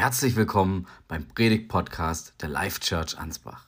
[0.00, 3.66] Herzlich willkommen beim Predigt-Podcast der Life Church Ansbach.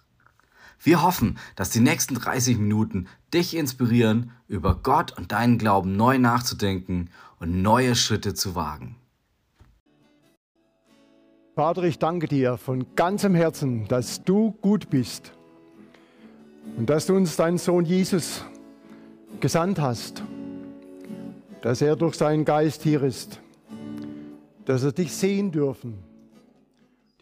[0.81, 6.17] Wir hoffen, dass die nächsten 30 Minuten dich inspirieren, über Gott und deinen Glauben neu
[6.17, 8.97] nachzudenken und neue Schritte zu wagen.
[11.55, 15.35] Vater, ich danke dir von ganzem Herzen, dass du gut bist
[16.79, 18.43] und dass du uns deinen Sohn Jesus
[19.41, 20.23] gesandt hast,
[21.61, 23.43] dass er durch seinen Geist hier ist,
[24.65, 26.03] dass wir dich sehen dürfen,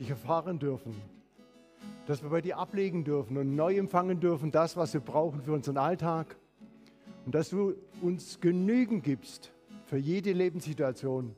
[0.00, 0.96] dich erfahren dürfen,
[2.06, 5.52] dass wir bei dir ablegen dürfen und neu empfangen dürfen, das, was wir brauchen für
[5.52, 6.36] unseren Alltag
[7.26, 9.52] und dass du uns genügend gibst
[9.84, 11.36] für jede Lebenssituation,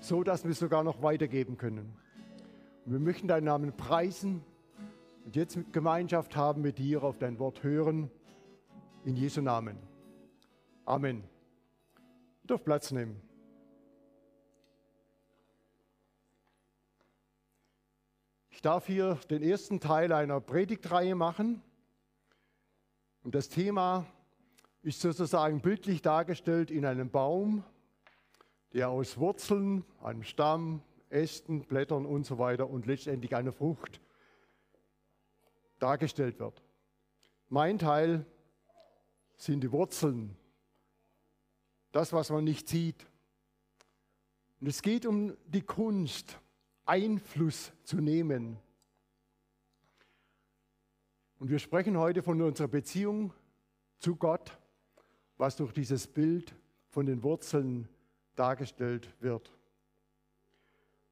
[0.00, 1.94] so dass wir sogar noch weitergeben können.
[2.86, 4.42] Und wir möchten deinen Namen preisen
[5.26, 8.10] und jetzt Gemeinschaft haben mit dir, auf dein Wort hören,
[9.04, 9.76] in Jesu Namen.
[10.86, 11.22] Amen.
[12.42, 13.29] Ihr dürft Platz nehmen.
[18.60, 21.62] Ich darf hier den ersten Teil einer Predigtreihe machen.
[23.22, 24.04] Und das Thema
[24.82, 27.64] ist sozusagen bildlich dargestellt in einem Baum,
[28.74, 33.98] der aus Wurzeln, einem Stamm, Ästen, Blättern und so weiter und letztendlich einer Frucht
[35.78, 36.62] dargestellt wird.
[37.48, 38.26] Mein Teil
[39.38, 40.36] sind die Wurzeln,
[41.92, 43.06] das, was man nicht sieht.
[44.60, 46.38] Und es geht um die Kunst,
[46.90, 48.58] Einfluss zu nehmen.
[51.38, 53.32] Und wir sprechen heute von unserer Beziehung
[53.98, 54.58] zu Gott,
[55.36, 56.52] was durch dieses Bild
[56.88, 57.88] von den Wurzeln
[58.34, 59.56] dargestellt wird.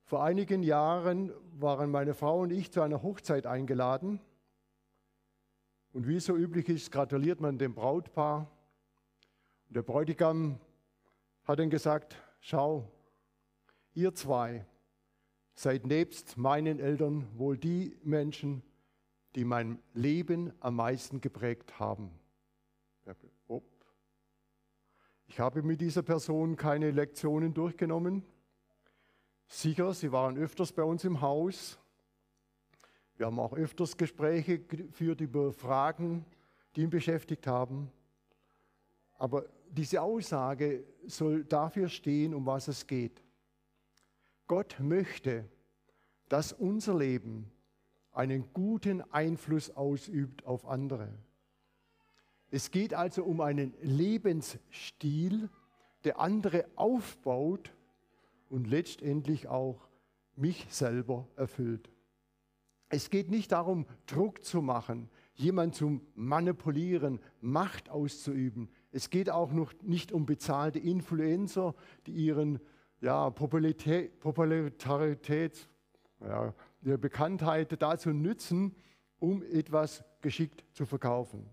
[0.03, 4.19] Vor einigen Jahren waren meine Frau und ich zu einer Hochzeit eingeladen.
[5.93, 8.51] Und wie es so üblich ist, gratuliert man dem Brautpaar.
[9.69, 10.59] Und der Bräutigam
[11.45, 12.91] hat dann gesagt, schau,
[13.95, 14.67] ihr zwei
[15.59, 18.63] seid nebst meinen Eltern wohl die Menschen,
[19.35, 22.13] die mein Leben am meisten geprägt haben.
[25.27, 28.23] Ich habe mit dieser Person keine Lektionen durchgenommen.
[29.49, 31.77] Sicher, sie waren öfters bei uns im Haus.
[33.17, 36.25] Wir haben auch öfters Gespräche geführt über Fragen,
[36.77, 37.91] die ihn beschäftigt haben.
[39.15, 43.25] Aber diese Aussage soll dafür stehen, um was es geht.
[44.49, 45.45] Gott möchte,
[46.29, 47.51] dass unser Leben
[48.13, 51.09] einen guten Einfluss ausübt auf andere.
[52.51, 55.49] Es geht also um einen Lebensstil,
[56.05, 57.73] der andere aufbaut
[58.49, 59.89] und letztendlich auch
[60.35, 61.91] mich selber erfüllt.
[62.89, 68.71] Es geht nicht darum, Druck zu machen, jemanden zu manipulieren, Macht auszuüben.
[68.93, 71.75] Es geht auch noch nicht um bezahlte Influencer,
[72.07, 72.61] die ihren
[73.01, 74.11] ja, Popularität,
[76.21, 78.75] ja, Bekanntheit dazu nützen,
[79.19, 81.49] um etwas geschickt zu verkaufen.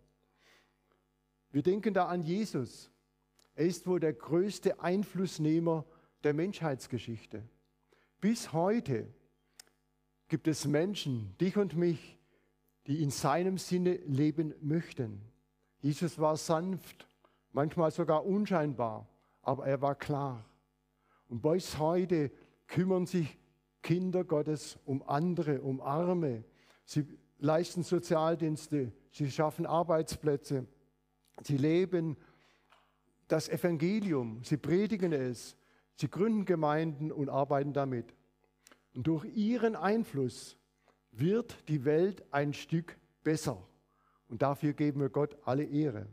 [1.51, 2.91] Wir denken da an Jesus.
[3.55, 5.85] Er ist wohl der größte Einflussnehmer
[6.23, 7.43] der Menschheitsgeschichte.
[8.19, 9.07] Bis heute
[10.27, 12.19] gibt es Menschen, dich und mich,
[12.87, 15.21] die in seinem Sinne leben möchten.
[15.79, 17.07] Jesus war sanft,
[17.51, 19.07] manchmal sogar unscheinbar,
[19.41, 20.43] aber er war klar.
[21.35, 22.31] Und bis heute
[22.65, 23.37] kümmern sich
[23.81, 26.45] Kinder Gottes um andere, um Arme.
[26.85, 27.05] Sie
[27.39, 30.65] leisten Sozialdienste, sie schaffen Arbeitsplätze,
[31.43, 32.15] sie leben
[33.27, 35.57] das Evangelium, sie predigen es,
[35.97, 38.15] Sie gründen Gemeinden und arbeiten damit.
[38.93, 40.57] Und durch ihren Einfluss
[41.11, 43.61] wird die Welt ein Stück besser.
[44.29, 46.07] Und dafür geben wir Gott alle Ehre.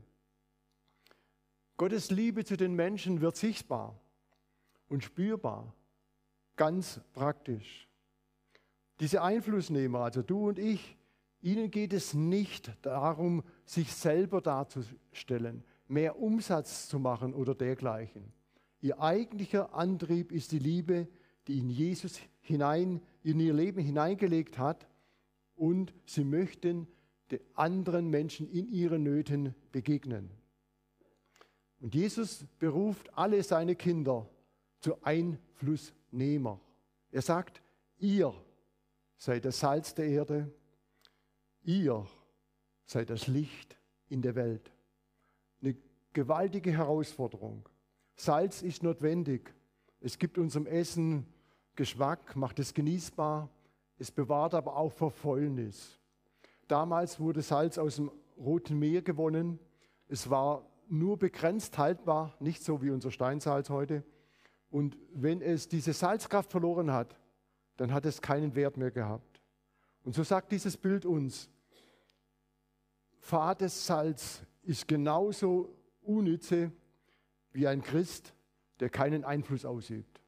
[1.77, 4.02] Gottes Liebe zu den Menschen wird sichtbar
[4.93, 5.75] und spürbar,
[6.57, 7.89] ganz praktisch.
[9.01, 10.99] Diese Einflussnehmer, also du und ich,
[11.41, 18.33] ihnen geht es nicht darum, sich selber darzustellen, mehr Umsatz zu machen oder dergleichen.
[18.83, 21.09] Ihr eigentlicher Antrieb ist die Liebe,
[21.49, 24.87] die in Jesus hinein, in ihr Leben hineingelegt hat.
[25.55, 26.87] Und sie möchten
[27.31, 30.31] den anderen Menschen in ihren Nöten begegnen.
[31.81, 34.29] Und Jesus beruft alle seine Kinder
[34.83, 36.61] zu Einflussnehmer.
[37.13, 37.63] Er sagt,
[37.99, 38.35] ihr
[39.17, 40.51] seid das Salz der Erde,
[41.63, 42.05] ihr
[42.85, 44.73] seid das Licht in der Welt.
[45.63, 45.77] Eine
[46.13, 47.69] gewaltige Herausforderung.
[48.17, 49.55] Salz ist notwendig.
[50.01, 51.27] Es gibt unserem Essen
[51.77, 53.49] Geschmack, macht es genießbar.
[53.99, 55.99] Es bewahrt aber auch vor Fäulnis.
[56.67, 59.61] Damals wurde Salz aus dem Roten Meer gewonnen.
[60.09, 64.03] Es war nur begrenzt haltbar, nicht so wie unser Steinsalz heute.
[64.73, 67.15] Und wenn es diese Salzkraft verloren hat,
[67.77, 69.43] dann hat es keinen Wert mehr gehabt.
[70.03, 71.51] Und so sagt dieses Bild uns,
[73.19, 76.73] fades Salz ist genauso unnütze
[77.53, 78.33] wie ein Christ,
[78.81, 80.23] der keinen Einfluss ausübt.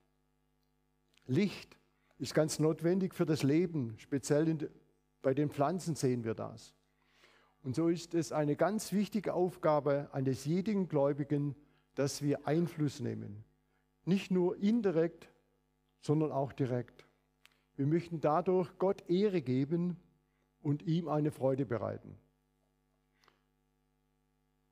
[1.27, 1.79] Licht
[2.19, 4.69] ist ganz notwendig für das Leben, speziell in,
[5.23, 6.75] bei den Pflanzen sehen wir das.
[7.63, 11.57] Und so ist es eine ganz wichtige Aufgabe eines jeden Gläubigen,
[11.95, 13.43] dass wir Einfluss nehmen.
[14.05, 15.29] Nicht nur indirekt,
[16.01, 17.07] sondern auch direkt.
[17.77, 19.97] Wir möchten dadurch Gott Ehre geben
[20.61, 22.17] und ihm eine Freude bereiten.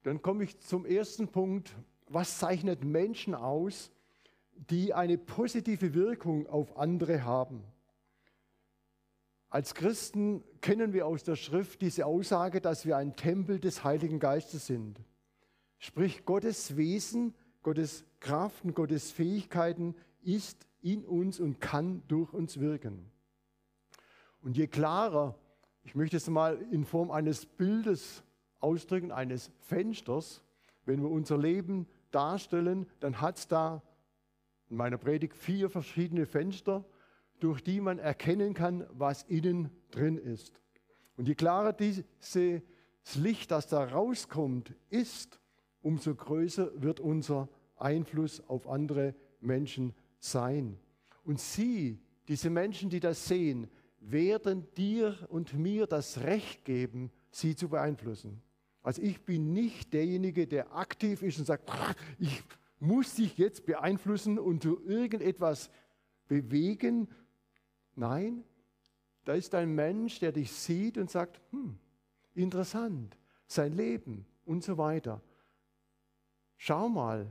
[0.02, 1.74] Dann komme ich zum ersten Punkt.
[2.08, 3.90] Was zeichnet Menschen aus,
[4.54, 7.64] die eine positive Wirkung auf andere haben?
[9.48, 14.18] Als Christen kennen wir aus der Schrift diese Aussage, dass wir ein Tempel des Heiligen
[14.18, 15.00] Geistes sind.
[15.78, 22.60] Sprich, Gottes Wesen, Gottes Kraft und Gottes Fähigkeiten ist in uns und kann durch uns
[22.60, 23.10] wirken.
[24.40, 25.36] Und je klarer,
[25.84, 28.24] ich möchte es mal in Form eines Bildes
[28.60, 30.42] ausdrücken, eines Fensters,
[30.84, 33.82] wenn wir unser Leben darstellen, dann hat es da
[34.68, 36.84] in meiner Predigt vier verschiedene Fenster,
[37.40, 40.60] durch die man erkennen kann, was innen drin ist.
[41.16, 42.04] Und je klarer dieses
[43.14, 45.40] Licht, das da rauskommt, ist,
[45.82, 50.78] umso größer wird unser Einfluss auf andere Menschen sein.
[51.24, 51.98] Und sie,
[52.28, 53.68] diese Menschen, die das sehen,
[54.00, 58.40] werden dir und mir das Recht geben, sie zu beeinflussen.
[58.82, 61.70] Also ich bin nicht derjenige, der aktiv ist und sagt,
[62.18, 62.42] ich
[62.80, 65.70] muss dich jetzt beeinflussen und du irgendetwas
[66.26, 67.08] bewegen.
[67.94, 68.42] Nein,
[69.24, 71.78] da ist ein Mensch, der dich sieht und sagt, hm,
[72.34, 75.22] interessant, sein Leben und so weiter.
[76.64, 77.26] Schau mal,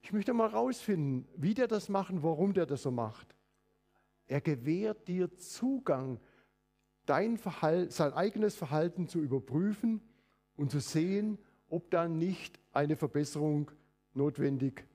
[0.00, 3.34] ich möchte mal rausfinden, wie der das macht, warum der das so macht.
[4.28, 6.20] Er gewährt dir Zugang,
[7.06, 10.00] dein Verhalten, sein eigenes Verhalten zu überprüfen
[10.54, 11.38] und zu sehen,
[11.68, 13.72] ob da nicht eine Verbesserung
[14.12, 14.86] notwendig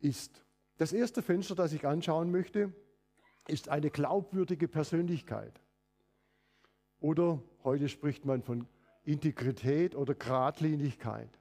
[0.00, 0.44] ist.
[0.76, 2.74] Das erste Fenster, das ich anschauen möchte,
[3.46, 5.60] ist eine glaubwürdige Persönlichkeit.
[6.98, 8.66] Oder heute spricht man von
[9.04, 11.39] Integrität oder Gradlinigkeit.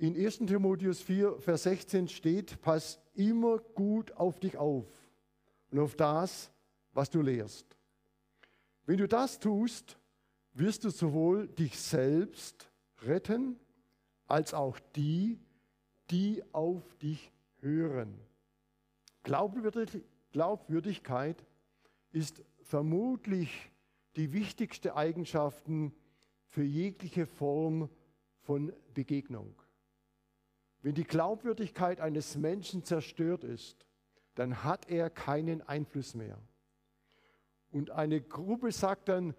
[0.00, 4.86] In 1 Timotheus 4, Vers 16 steht, pass immer gut auf dich auf
[5.70, 6.50] und auf das,
[6.94, 7.66] was du lehrst.
[8.86, 9.98] Wenn du das tust,
[10.54, 12.70] wirst du sowohl dich selbst
[13.02, 13.60] retten,
[14.26, 15.38] als auch die,
[16.10, 18.18] die auf dich hören.
[19.22, 21.44] Glaubwürdigkeit
[22.10, 23.70] ist vermutlich
[24.16, 25.66] die wichtigste Eigenschaft
[26.46, 27.90] für jegliche Form
[28.38, 29.59] von Begegnung.
[30.82, 33.86] Wenn die Glaubwürdigkeit eines Menschen zerstört ist,
[34.34, 36.38] dann hat er keinen Einfluss mehr.
[37.70, 39.34] Und eine Gruppe sagt dann,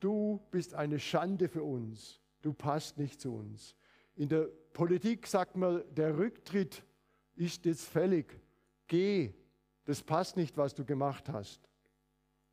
[0.00, 3.76] du bist eine Schande für uns, du passt nicht zu uns.
[4.14, 6.84] In der Politik sagt man, der Rücktritt
[7.34, 8.40] ist jetzt fällig,
[8.86, 9.34] geh,
[9.84, 11.68] das passt nicht, was du gemacht hast.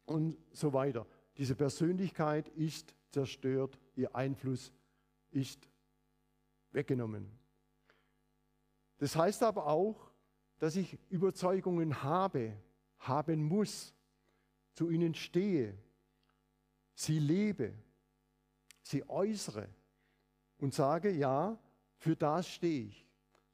[0.06, 1.08] Und so weiter.
[1.38, 4.74] Diese Persönlichkeit ist zerstört, ihr Einfluss
[5.32, 5.68] ist
[6.72, 7.43] weggenommen.
[9.04, 9.98] Das heißt aber auch,
[10.60, 12.56] dass ich Überzeugungen habe,
[13.00, 13.94] haben muss,
[14.72, 15.78] zu ihnen stehe,
[16.96, 17.74] sie lebe,
[18.82, 19.68] sie äußere
[20.58, 21.60] und sage, ja,
[21.98, 23.06] für das stehe ich,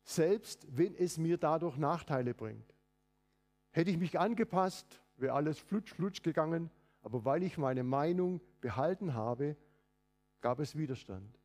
[0.03, 2.75] selbst wenn es mir dadurch Nachteile bringt.
[3.72, 6.70] Hätte ich mich angepasst, wäre alles flutsch, flutsch gegangen,
[7.01, 9.58] aber weil ich meine Meinung behalten habe,
[10.41, 11.39] gab es Widerstand.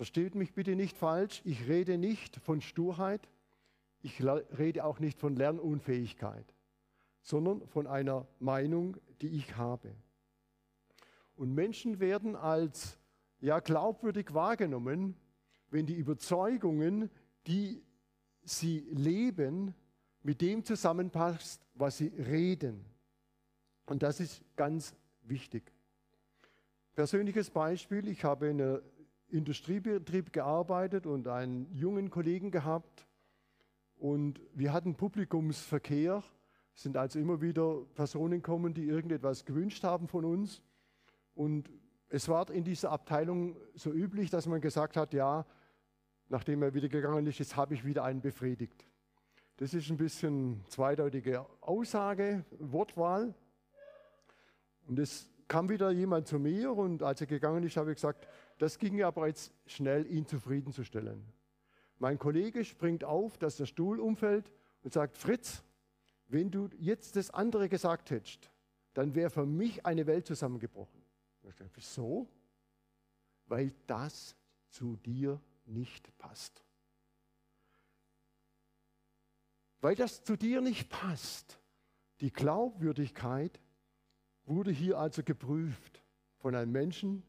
[0.00, 3.28] Versteht mich bitte nicht falsch, ich rede nicht von Sturheit,
[4.00, 6.54] ich rede auch nicht von Lernunfähigkeit,
[7.20, 9.94] sondern von einer Meinung, die ich habe.
[11.36, 12.98] Und Menschen werden als
[13.40, 15.16] ja glaubwürdig wahrgenommen,
[15.68, 17.10] wenn die Überzeugungen,
[17.46, 17.82] die
[18.42, 19.74] sie leben,
[20.22, 22.86] mit dem zusammenpasst, was sie reden.
[23.84, 25.70] Und das ist ganz wichtig.
[26.94, 28.80] Persönliches Beispiel, ich habe in einer
[29.30, 33.06] Industriebetrieb gearbeitet und einen jungen Kollegen gehabt.
[33.96, 36.22] Und wir hatten Publikumsverkehr,
[36.74, 40.62] sind also immer wieder Personen gekommen, die irgendetwas gewünscht haben von uns.
[41.34, 41.70] Und
[42.08, 45.46] es war in dieser Abteilung so üblich, dass man gesagt hat, ja,
[46.28, 48.86] nachdem er wieder gegangen ist, jetzt habe ich wieder einen befriedigt.
[49.58, 53.34] Das ist ein bisschen zweideutige Aussage, Wortwahl.
[54.86, 58.26] Und es kam wieder jemand zu mir und als er gegangen ist, habe ich gesagt,
[58.60, 61.24] das ging aber jetzt schnell, ihn zufriedenzustellen.
[61.98, 64.52] Mein Kollege springt auf, dass der Stuhl umfällt
[64.82, 65.62] und sagt, Fritz,
[66.28, 68.50] wenn du jetzt das andere gesagt hättest,
[68.92, 71.02] dann wäre für mich eine Welt zusammengebrochen.
[71.74, 72.28] Wieso?
[73.46, 74.36] Weil das
[74.68, 76.62] zu dir nicht passt.
[79.80, 81.58] Weil das zu dir nicht passt.
[82.20, 83.58] Die Glaubwürdigkeit
[84.44, 86.02] wurde hier also geprüft
[86.36, 87.22] von einem Menschen,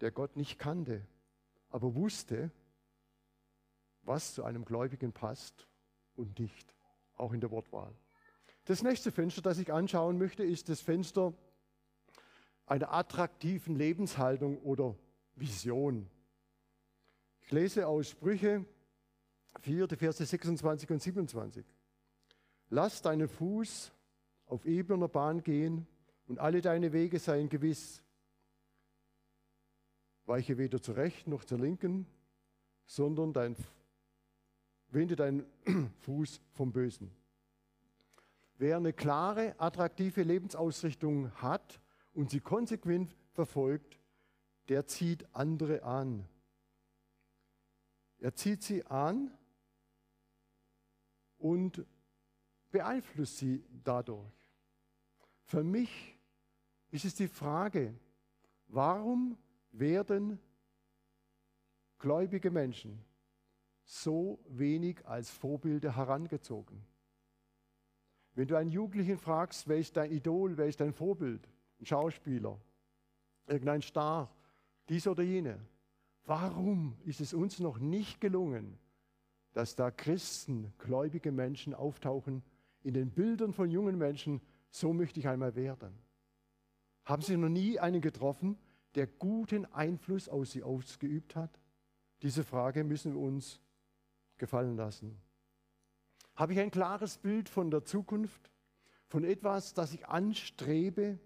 [0.00, 1.06] der Gott nicht kannte,
[1.70, 2.50] aber wusste,
[4.02, 5.66] was zu einem Gläubigen passt
[6.16, 6.74] und nicht,
[7.16, 7.94] auch in der Wortwahl.
[8.64, 11.32] Das nächste Fenster, das ich anschauen möchte, ist das Fenster
[12.66, 14.94] einer attraktiven Lebenshaltung oder
[15.34, 16.08] Vision.
[17.42, 18.64] Ich lese aus Sprüche
[19.60, 21.64] 4, die Verse 26 und 27.
[22.70, 23.92] Lass deinen Fuß
[24.46, 25.86] auf ebener Bahn gehen
[26.26, 28.02] und alle deine Wege seien gewiss.
[30.28, 32.06] Weiche weder zur rechten noch zur linken,
[32.84, 33.56] sondern dein,
[34.88, 35.46] wende deinen
[36.00, 37.10] Fuß vom Bösen.
[38.58, 41.80] Wer eine klare, attraktive Lebensausrichtung hat
[42.12, 43.98] und sie konsequent verfolgt,
[44.68, 46.28] der zieht andere an.
[48.18, 49.32] Er zieht sie an
[51.38, 51.86] und
[52.70, 54.30] beeinflusst sie dadurch.
[55.44, 56.18] Für mich
[56.90, 57.94] ist es die Frage,
[58.66, 59.38] warum
[59.78, 60.38] werden
[61.98, 63.04] gläubige Menschen
[63.84, 66.84] so wenig als Vorbilder herangezogen?
[68.34, 71.48] Wenn du einen Jugendlichen fragst, wer ist dein Idol, wer ist dein Vorbild,
[71.80, 72.60] ein Schauspieler,
[73.46, 74.30] irgendein Star,
[74.88, 75.58] dies oder jene,
[76.24, 78.78] warum ist es uns noch nicht gelungen,
[79.54, 82.42] dass da Christen, gläubige Menschen auftauchen
[82.82, 85.98] in den Bildern von jungen Menschen, so möchte ich einmal werden?
[87.04, 88.58] Haben Sie noch nie einen getroffen,
[88.94, 91.50] der guten Einfluss auf Sie ausgeübt hat?
[92.22, 93.60] Diese Frage müssen wir uns
[94.38, 95.20] gefallen lassen.
[96.34, 98.50] Habe ich ein klares Bild von der Zukunft,
[99.08, 101.18] von etwas, das ich anstrebe,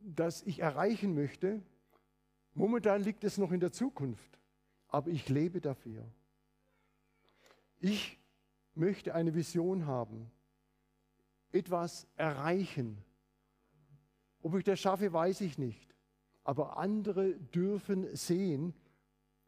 [0.00, 1.62] das ich erreichen möchte?
[2.54, 4.38] Momentan liegt es noch in der Zukunft,
[4.88, 6.04] aber ich lebe dafür.
[7.80, 8.18] Ich
[8.74, 10.30] möchte eine Vision haben,
[11.52, 13.02] etwas erreichen.
[14.40, 15.93] Ob ich das schaffe, weiß ich nicht.
[16.44, 18.74] Aber andere dürfen sehen,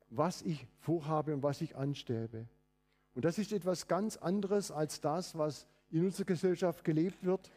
[0.09, 2.49] was ich vorhabe und was ich anstrebe.
[3.15, 7.51] Und das ist etwas ganz anderes als das, was in unserer Gesellschaft gelebt wird,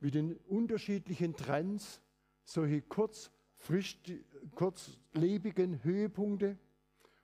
[0.00, 2.00] mit den unterschiedlichen Trends,
[2.44, 3.98] solche kurz, frisch,
[4.54, 6.56] kurzlebigen Höhepunkte,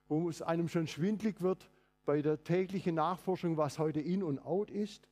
[0.09, 1.71] wo es einem schon schwindlig wird
[2.05, 5.09] bei der täglichen Nachforschung, was heute in und out ist.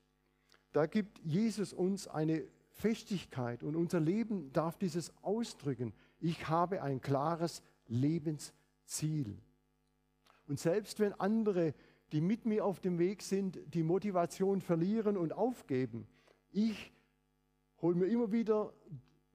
[0.72, 5.92] Da gibt Jesus uns eine Festigkeit und unser Leben darf dieses ausdrücken.
[6.20, 9.38] Ich habe ein klares Lebensziel.
[10.46, 11.74] Und selbst wenn andere
[12.12, 16.06] die mit mir auf dem Weg sind, die Motivation verlieren und aufgeben.
[16.50, 16.92] Ich
[17.80, 18.72] hole mir immer wieder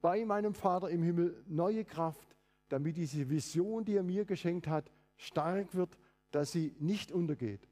[0.00, 2.36] bei meinem Vater im Himmel neue Kraft,
[2.68, 5.98] damit diese Vision, die er mir geschenkt hat, stark wird,
[6.30, 7.68] dass sie nicht untergeht.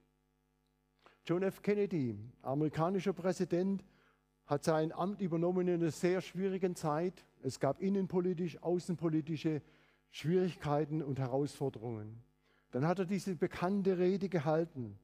[1.25, 1.63] John F.
[1.63, 3.85] Kennedy, amerikanischer Präsident,
[4.47, 7.25] hat sein Amt übernommen in einer sehr schwierigen Zeit.
[7.43, 9.61] Es gab innenpolitisch, außenpolitische
[10.11, 12.23] Schwierigkeiten und Herausforderungen.
[12.71, 14.99] Dann hat er diese bekannte Rede gehalten.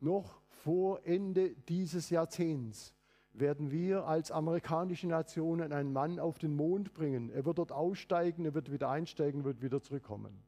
[0.00, 2.94] Noch vor Ende dieses Jahrzehnts
[3.32, 7.30] werden wir als amerikanische Nation einen Mann auf den Mond bringen.
[7.30, 10.42] Er wird dort aussteigen, er wird wieder einsteigen, wird wieder zurückkommen.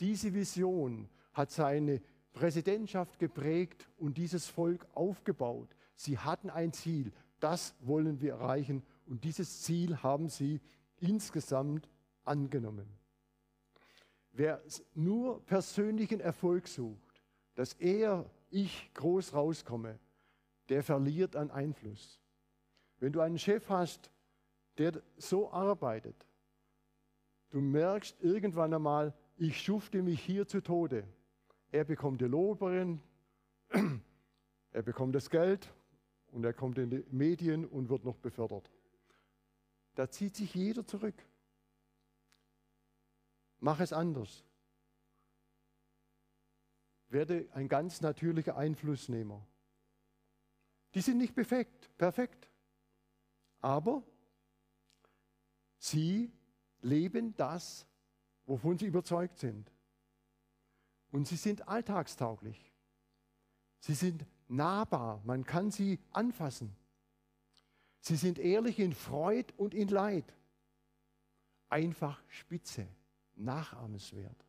[0.00, 2.02] Diese Vision hat seine
[2.32, 5.68] Präsidentschaft geprägt und dieses Volk aufgebaut.
[5.94, 10.60] Sie hatten ein Ziel, das wollen wir erreichen und dieses Ziel haben sie
[10.98, 11.88] insgesamt
[12.24, 12.88] angenommen.
[14.32, 14.62] Wer
[14.94, 17.22] nur persönlichen Erfolg sucht,
[17.54, 19.98] dass er, ich groß rauskomme,
[20.68, 22.20] der verliert an Einfluss.
[22.98, 24.10] Wenn du einen Chef hast,
[24.78, 26.26] der so arbeitet,
[27.50, 31.04] du merkst irgendwann einmal, ich schufte mich hier zu Tode.
[31.70, 33.00] Er bekommt die Loberin,
[34.70, 35.72] er bekommt das Geld
[36.36, 38.70] und er kommt in die Medien und wird noch befördert.
[39.94, 41.14] Da zieht sich jeder zurück.
[43.58, 44.44] Mach es anders.
[47.08, 49.46] Werde ein ganz natürlicher Einflussnehmer.
[50.92, 52.50] Die sind nicht perfekt, perfekt.
[53.60, 54.02] Aber
[55.78, 56.30] sie
[56.82, 57.86] leben das,
[58.44, 59.72] wovon sie überzeugt sind.
[61.12, 62.74] Und sie sind alltagstauglich.
[63.80, 66.74] Sie sind nahbar, man kann sie anfassen.
[68.00, 70.32] Sie sind ehrlich in Freud und in Leid.
[71.68, 72.86] Einfach spitze
[73.34, 74.44] nachahmenswert.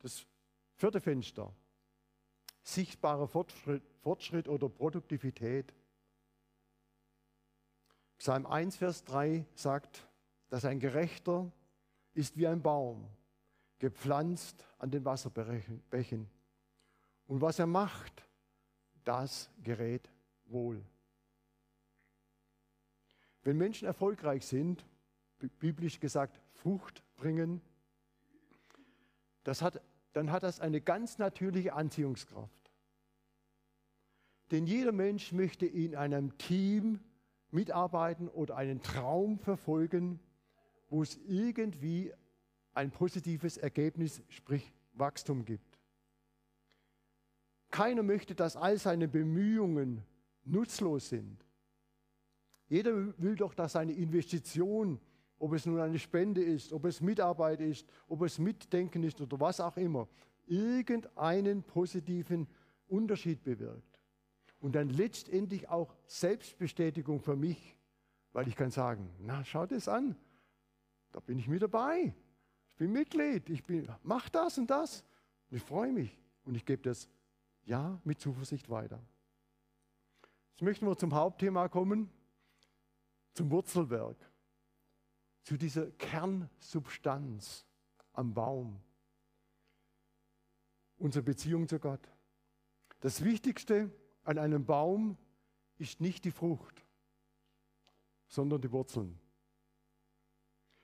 [0.00, 0.26] Das
[0.74, 1.54] vierte Fenster,
[2.62, 5.72] sichtbarer Fortschritt, Fortschritt oder Produktivität.
[8.18, 10.06] Psalm 1, Vers 3 sagt,
[10.48, 11.50] dass ein Gerechter
[12.12, 13.08] ist wie ein Baum,
[13.78, 16.28] gepflanzt an den Wasserbächen.
[17.26, 18.26] Und was er macht,
[19.04, 20.10] das gerät
[20.46, 20.84] wohl.
[23.42, 24.84] Wenn Menschen erfolgreich sind,
[25.58, 27.62] biblisch gesagt Frucht bringen,
[29.60, 29.80] hat,
[30.12, 32.70] dann hat das eine ganz natürliche Anziehungskraft.
[34.50, 37.00] Denn jeder Mensch möchte in einem Team
[37.50, 40.20] mitarbeiten oder einen Traum verfolgen,
[40.88, 42.12] wo es irgendwie
[42.74, 45.69] ein positives Ergebnis, sprich Wachstum gibt.
[47.70, 50.02] Keiner möchte, dass all seine Bemühungen
[50.44, 51.44] nutzlos sind.
[52.68, 55.00] Jeder will doch, dass seine Investition,
[55.38, 59.40] ob es nun eine Spende ist, ob es Mitarbeit ist, ob es Mitdenken ist oder
[59.40, 60.08] was auch immer,
[60.46, 62.46] irgendeinen positiven
[62.88, 64.00] Unterschied bewirkt.
[64.60, 67.76] Und dann letztendlich auch Selbstbestätigung für mich,
[68.32, 70.16] weil ich kann sagen, na, schau das an,
[71.12, 72.14] da bin ich mit dabei,
[72.68, 75.04] ich bin Mitglied, ich bin, mach das und das.
[75.50, 77.08] Und ich freue mich und ich gebe das
[77.70, 79.00] ja mit Zuversicht weiter.
[80.50, 82.10] Jetzt möchten wir zum Hauptthema kommen
[83.32, 84.16] zum Wurzelwerk,
[85.44, 87.64] zu dieser Kernsubstanz
[88.12, 88.80] am Baum,
[90.98, 92.06] unsere Beziehung zu Gott.
[92.98, 93.90] Das Wichtigste
[94.24, 95.16] an einem Baum
[95.78, 96.84] ist nicht die Frucht,
[98.26, 99.18] sondern die Wurzeln.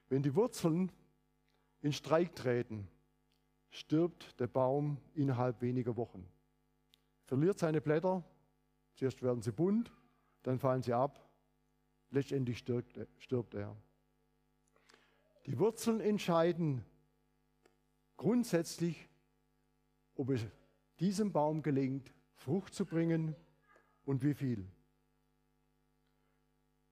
[0.08, 0.92] Wenn die Wurzeln
[1.80, 2.88] in Streik treten,
[3.70, 6.26] stirbt der Baum innerhalb weniger Wochen.
[7.26, 8.24] Verliert seine Blätter,
[8.94, 9.92] zuerst werden sie bunt,
[10.42, 11.26] dann fallen sie ab
[12.10, 13.76] Letztendlich stirbt, stirbt er.
[15.46, 16.84] Die Wurzeln entscheiden
[18.16, 19.08] grundsätzlich,
[20.14, 20.46] ob es
[20.98, 23.34] diesem Baum gelingt, Frucht zu bringen
[24.04, 24.70] und wie viel.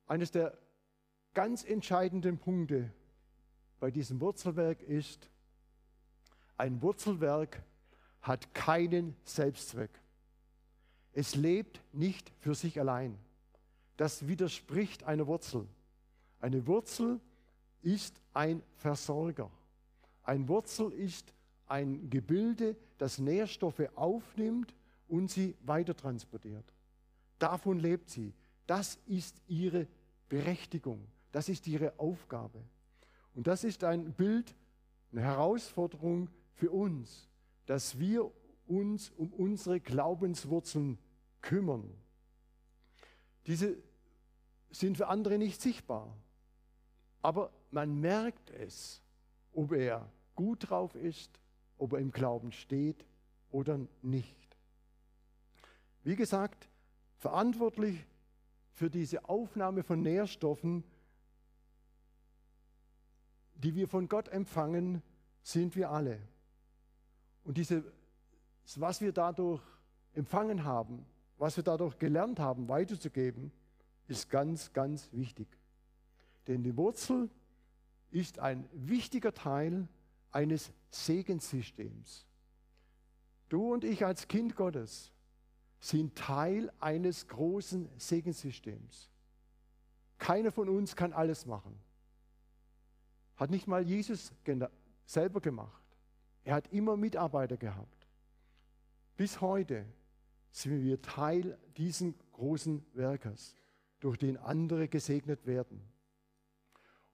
[0.07, 0.59] Eines der
[1.33, 2.93] ganz entscheidenden Punkte
[3.81, 5.31] bei diesem Wurzelwerk ist,
[6.57, 7.63] ein Wurzelwerk
[8.21, 9.91] hat keinen Selbstzweck.
[11.15, 13.19] Es lebt nicht für sich allein
[13.97, 15.67] das widerspricht einer Wurzel.
[16.41, 17.21] Eine Wurzel
[17.83, 19.51] ist ein Versorger.
[20.23, 21.33] Ein Wurzel ist
[21.67, 24.75] ein Gebilde, das Nährstoffe aufnimmt
[25.09, 26.65] und sie weitertransportiert.
[27.39, 28.33] Davon lebt sie.
[28.67, 29.87] Das ist ihre
[30.29, 31.07] Berechtigung.
[31.33, 32.61] Das ist ihre Aufgabe.
[33.35, 34.55] Und das ist ein Bild,
[35.13, 37.29] eine Herausforderung für uns,
[37.67, 38.31] dass wir
[38.67, 40.99] uns um unsere Glaubenswurzeln
[41.41, 41.93] kümmern.
[43.47, 43.77] Diese
[44.71, 46.17] sind für andere nicht sichtbar.
[47.23, 49.03] Aber man merkt es,
[49.53, 51.41] ob er gut drauf ist,
[51.79, 53.05] ob er im Glauben steht
[53.51, 54.57] oder nicht.
[56.03, 56.69] Wie gesagt,
[57.17, 58.05] verantwortlich
[58.73, 60.85] für diese Aufnahme von Nährstoffen,
[63.55, 65.03] die wir von Gott empfangen,
[65.43, 66.21] sind wir alle.
[67.45, 67.85] Und diese,
[68.81, 69.63] was wir dadurch
[70.15, 71.05] empfangen haben,
[71.39, 73.53] was wir dadurch gelernt haben, weiterzugeben,
[74.07, 75.49] ist ganz, ganz wichtig.
[76.47, 77.31] Denn die Wurzel
[78.11, 79.89] ist ein wichtiger Teil
[80.31, 82.27] eines Segenssystems.
[83.49, 85.13] Du und ich als Kind Gottes
[85.81, 89.11] sind Teil eines großen Segenssystems.
[90.19, 91.79] Keiner von uns kann alles machen.
[93.37, 94.33] Hat nicht mal Jesus
[95.07, 95.83] selber gemacht.
[96.45, 97.94] Er hat immer Mitarbeiter gehabt.
[99.17, 99.87] Bis heute
[100.51, 103.57] sind wir Teil dieses großen Werkes,
[104.01, 105.81] durch den andere gesegnet werden.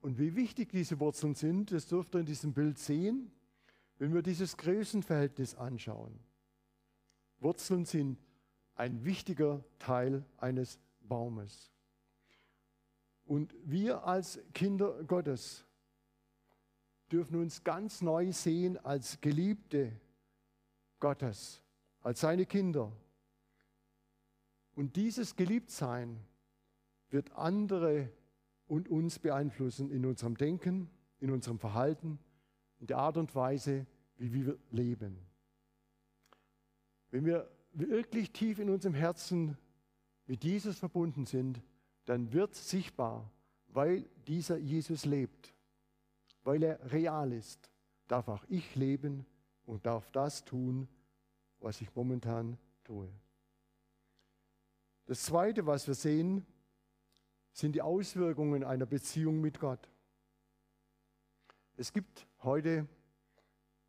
[0.01, 3.31] Und wie wichtig diese Wurzeln sind, das dürft ihr in diesem Bild sehen,
[3.99, 6.19] wenn wir dieses Größenverhältnis anschauen.
[7.39, 8.19] Wurzeln sind
[8.75, 11.71] ein wichtiger Teil eines Baumes.
[13.27, 15.67] Und wir als Kinder Gottes
[17.13, 19.93] dürfen uns ganz neu sehen als Geliebte
[20.99, 21.63] Gottes,
[22.01, 22.93] als seine Kinder.
[24.75, 26.19] Und dieses Geliebtsein
[27.11, 28.11] wird andere
[28.67, 32.19] und uns beeinflussen in unserem Denken, in unserem Verhalten,
[32.79, 33.87] in der Art und Weise,
[34.17, 35.19] wie wir leben.
[37.11, 39.57] Wenn wir wirklich tief in unserem Herzen
[40.27, 41.61] mit Jesus verbunden sind,
[42.05, 43.31] dann wird sichtbar,
[43.69, 45.55] weil dieser Jesus lebt,
[46.45, 47.71] weil er real ist,
[48.09, 49.27] darf auch ich leben
[49.67, 50.89] und darf das tun,
[51.61, 53.09] was ich momentan tue.
[55.07, 56.47] Das Zweite, was wir sehen,
[57.53, 59.91] sind die Auswirkungen einer Beziehung mit Gott.
[61.77, 62.87] Es gibt heute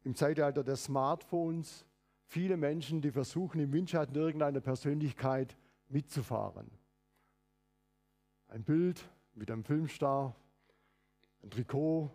[0.03, 1.85] im Zeitalter der Smartphones
[2.25, 5.57] viele Menschen, die versuchen, im Windschatten irgendeiner Persönlichkeit
[5.89, 6.71] mitzufahren.
[8.47, 10.35] Ein Bild mit einem Filmstar,
[11.43, 12.09] ein Trikot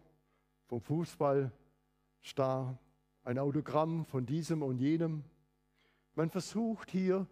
[0.67, 2.79] vom Fußballstar,
[3.23, 5.25] ein Autogramm von diesem und jenem.
[6.17, 7.27] Man versucht hier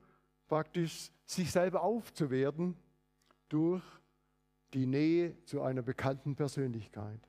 [0.46, 2.76] praktisch sich selber aufzuwerten
[3.48, 3.82] durch
[4.74, 7.20] die Nähe zu einer bekannten Persönlichkeit.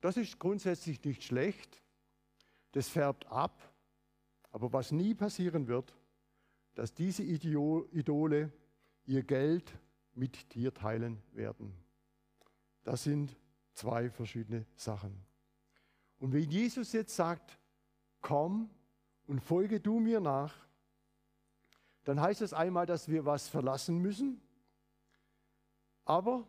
[0.00, 1.82] Das ist grundsätzlich nicht schlecht,
[2.72, 3.72] das färbt ab,
[4.50, 5.94] aber was nie passieren wird,
[6.74, 8.52] dass diese Idole
[9.06, 9.72] ihr Geld
[10.12, 11.74] mit dir teilen werden.
[12.84, 13.34] Das sind
[13.72, 15.24] zwei verschiedene Sachen.
[16.18, 17.58] Und wenn Jesus jetzt sagt,
[18.20, 18.68] komm
[19.32, 20.54] und folge du mir nach,
[22.04, 24.42] dann heißt es einmal, dass wir was verlassen müssen,
[26.04, 26.46] aber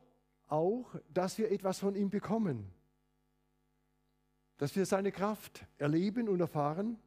[0.48, 2.70] auch, dass wir etwas von ihm bekommen.
[4.58, 7.00] Dass wir seine Kraft erleben und erfahren,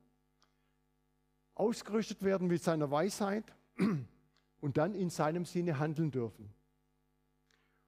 [1.55, 3.45] ausgerüstet werden mit seiner Weisheit
[4.63, 6.55] und dann in seinem Sinne handeln dürfen.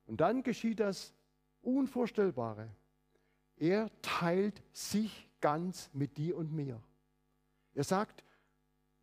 [0.04, 1.14] Und dann geschieht das
[1.62, 2.68] Unvorstellbare.
[3.56, 6.82] Er teilt sich ganz mit dir und mir.
[7.74, 8.24] Er sagt,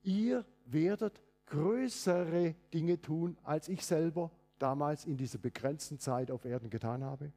[0.03, 6.69] ihr werdet größere Dinge tun, als ich selber damals in dieser begrenzten Zeit auf Erden
[6.69, 7.31] getan habe.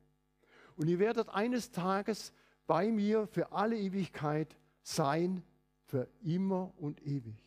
[0.77, 2.33] Und ihr werdet eines Tages
[2.67, 5.43] bei mir für alle Ewigkeit sein,
[5.85, 7.45] für immer und ewig.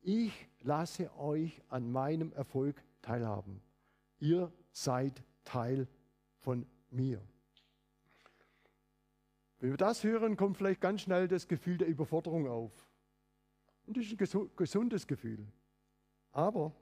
[0.00, 3.60] Ich lasse euch an meinem Erfolg teilhaben.
[4.20, 5.88] Ihr seid Teil
[6.38, 7.20] von mir.
[9.60, 12.87] Wenn wir das hören, kommt vielleicht ganz schnell das Gefühl der Überforderung auf.
[13.88, 15.46] Und das ist ein gesundes Gefühl.
[16.32, 16.74] Aber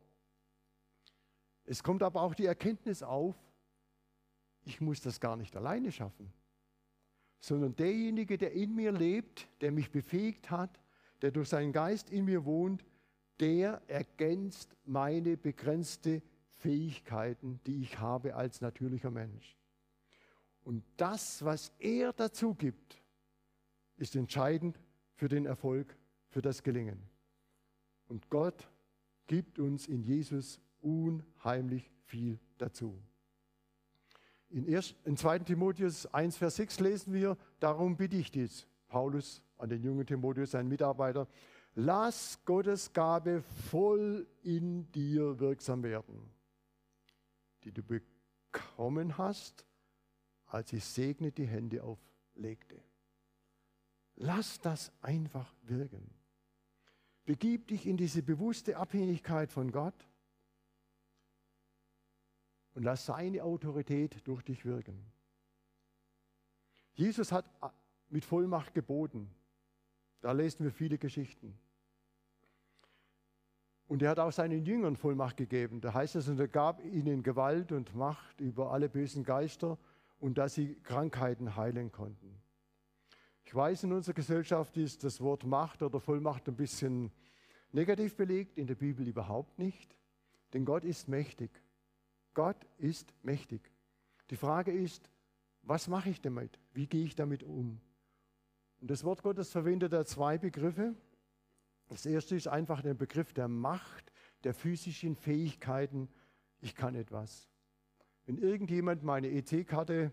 [1.65, 3.37] es kommt aber auch die Erkenntnis auf,
[4.65, 6.33] ich muss das gar nicht alleine schaffen,
[7.39, 10.81] sondern derjenige, der in mir lebt, der mich befähigt hat,
[11.23, 12.85] der durch seinen Geist in mir wohnt,
[13.39, 16.23] der ergänzt meine begrenzte
[16.55, 19.57] Fähigkeiten, die ich habe als natürlicher Mensch.
[20.65, 23.01] Und das, was er dazu gibt,
[23.97, 24.81] ist entscheidend
[25.15, 25.97] für den Erfolg,
[26.37, 27.01] für das Gelingen.
[28.09, 28.69] Und Gott
[29.27, 33.03] gibt uns in Jesus unheimlich viel dazu.
[34.51, 35.39] In, 1, in 2.
[35.39, 40.51] Timotheus 1, Vers 6 lesen wir, darum bitte ich dies, Paulus an den jungen Timotheus,
[40.51, 41.27] seinen Mitarbeiter,
[41.75, 46.21] lass Gottes Gabe voll in dir wirksam werden,
[47.65, 49.65] die du bekommen hast,
[50.45, 52.83] als ich segne die Hände auflegte.
[54.17, 56.16] Lass das einfach wirken.
[57.27, 60.09] Begib dich in diese bewusste Abhängigkeit von Gott
[62.75, 65.05] und lass seine Autorität durch dich wirken.
[66.95, 67.45] Jesus hat
[68.09, 69.29] mit Vollmacht geboten.
[70.21, 71.59] Da lesen wir viele Geschichten.
[73.89, 75.81] Und er hat auch seinen Jüngern Vollmacht gegeben.
[75.81, 79.79] Da heißt es, und er gab ihnen Gewalt und Macht über alle bösen Geister
[80.21, 82.41] und dass sie Krankheiten heilen konnten.
[83.47, 87.13] Ich weiß, in unserer Gesellschaft ist das Wort Macht oder Vollmacht ein bisschen
[87.71, 89.97] negativ belegt, in der Bibel überhaupt nicht.
[90.53, 91.51] Denn Gott ist mächtig.
[92.35, 93.71] Gott ist mächtig.
[94.31, 95.09] Die Frage ist,
[95.63, 96.59] was mache ich damit?
[96.73, 97.81] Wie gehe ich damit um?
[98.81, 100.97] Und das Wort Gottes verwendet da zwei Begriffe.
[101.87, 106.09] Das erste ist einfach der Begriff der Macht, der physischen Fähigkeiten.
[106.61, 107.49] Ich kann etwas.
[108.25, 110.11] Wenn irgendjemand meine EC-Karte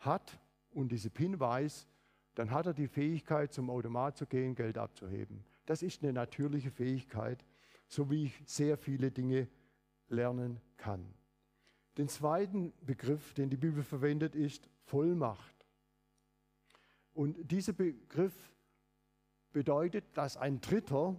[0.00, 0.38] hat
[0.70, 1.88] und diese PIN weiß,
[2.34, 5.44] dann hat er die Fähigkeit, zum Automat zu gehen, Geld abzuheben.
[5.66, 7.44] Das ist eine natürliche Fähigkeit,
[7.86, 9.48] so wie ich sehr viele Dinge
[10.08, 11.14] lernen kann.
[11.96, 15.54] Den zweiten Begriff, den die Bibel verwendet, ist Vollmacht.
[17.12, 18.34] Und dieser Begriff
[19.52, 21.16] bedeutet, dass ein Dritter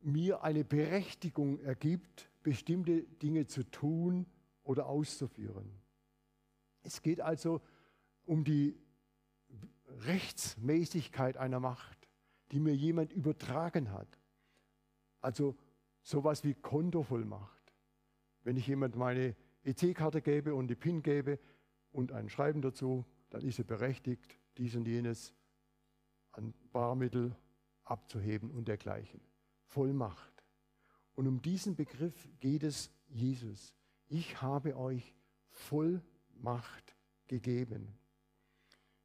[0.00, 4.26] mir eine Berechtigung ergibt, bestimmte Dinge zu tun
[4.62, 5.70] oder auszuführen.
[6.82, 7.60] Es geht also
[8.24, 8.78] um die
[10.06, 12.08] Rechtsmäßigkeit einer Macht,
[12.52, 14.08] die mir jemand übertragen hat.
[15.20, 15.56] Also
[16.02, 17.72] sowas wie Kontovollmacht.
[18.42, 21.38] Wenn ich jemand meine EC-Karte gebe und die PIN gebe
[21.92, 25.34] und ein Schreiben dazu, dann ist er berechtigt, dies und jenes
[26.32, 27.34] an Barmittel
[27.84, 29.20] abzuheben und dergleichen.
[29.64, 30.44] Vollmacht.
[31.14, 33.74] Und um diesen Begriff geht es Jesus.
[34.08, 35.14] Ich habe euch
[35.48, 37.98] Vollmacht gegeben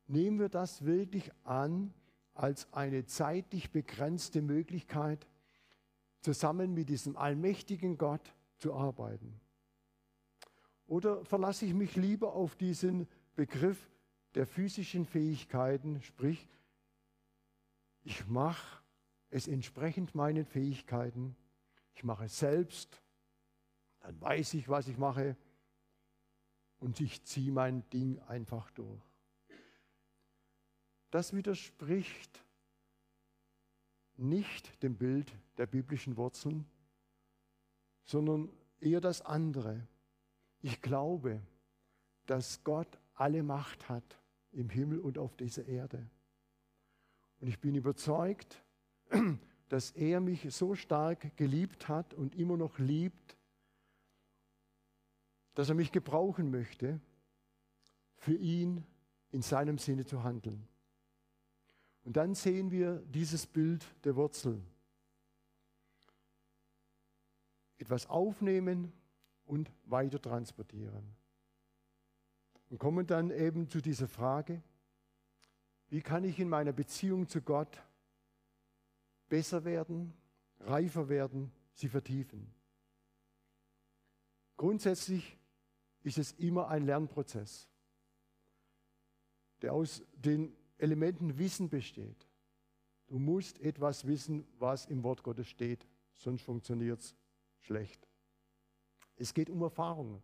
[0.10, 1.94] nehmen wir das wirklich an
[2.34, 5.28] als eine zeitlich begrenzte Möglichkeit,
[6.22, 9.40] zusammen mit diesem allmächtigen Gott zu arbeiten?
[10.88, 13.90] Oder verlasse ich mich lieber auf diesen Begriff
[14.36, 16.48] der physischen Fähigkeiten, sprich,
[18.04, 18.82] ich mache
[19.30, 21.36] es entsprechend meinen Fähigkeiten,
[21.94, 23.02] ich mache es selbst,
[24.00, 25.36] dann weiß ich, was ich mache
[26.80, 29.09] und ich ziehe mein Ding einfach durch.
[31.12, 32.44] Das widerspricht
[34.18, 36.66] nicht dem Bild der biblischen Wurzeln,
[38.04, 39.88] sondern eher das andere.
[40.62, 41.42] Ich glaube,
[42.26, 44.20] dass Gott alle Macht hat
[44.52, 46.10] im Himmel und auf dieser Erde.
[47.40, 48.62] Und ich bin überzeugt,
[49.70, 53.38] dass er mich so stark geliebt hat und immer noch liebt,
[55.54, 57.00] dass er mich gebrauchen möchte,
[58.16, 58.86] für ihn
[59.32, 60.68] in seinem Sinne zu handeln.
[62.04, 64.62] Und dann sehen wir dieses Bild der Wurzel.
[67.78, 68.94] Etwas aufnehmen
[69.46, 71.16] und weiter transportieren.
[72.70, 74.62] Und kommen dann eben zu dieser Frage,
[75.90, 77.82] wie kann ich in meiner Beziehung zu Gott
[79.28, 80.14] besser werden,
[80.60, 82.54] reifer werden, sie vertiefen?
[84.56, 85.38] Grundsätzlich
[86.04, 87.70] ist es immer ein Lernprozess,
[89.62, 92.28] der aus den Elementen Wissen besteht.
[93.08, 97.16] Du musst etwas wissen, was im Wort Gottes steht, sonst funktioniert es
[97.62, 98.08] schlecht.
[99.16, 100.22] Es geht um Erfahrungen.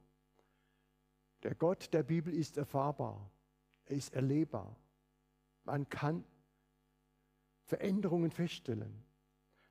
[1.44, 3.30] Der Gott der Bibel ist erfahrbar,
[3.86, 4.76] er ist erlebbar.
[5.64, 6.24] Man kann
[7.66, 9.04] Veränderungen feststellen.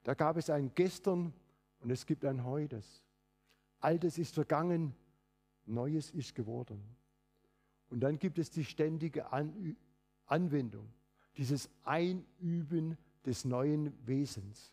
[0.02, 1.32] Da gab es ein Gestern
[1.80, 3.02] und es gibt ein Heutes.
[3.80, 4.94] Altes ist vergangen,
[5.66, 6.82] Neues ist geworden.
[7.88, 9.76] Und dann gibt es die ständige An
[10.26, 10.88] Anwendung,
[11.36, 14.72] dieses Einüben des neuen Wesens.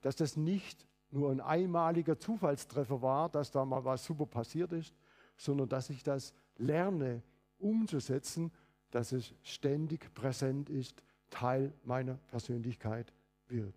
[0.00, 4.94] Dass das nicht nur ein einmaliger Zufallstreffer war, dass da mal was super passiert ist,
[5.36, 7.22] sondern dass ich das lerne
[7.58, 8.52] umzusetzen
[8.90, 13.12] dass es ständig präsent ist, Teil meiner Persönlichkeit
[13.46, 13.74] wird.